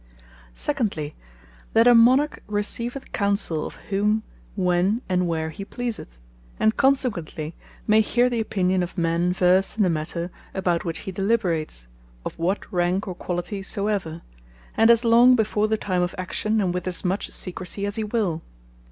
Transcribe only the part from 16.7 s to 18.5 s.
with as much secrecy, as he will.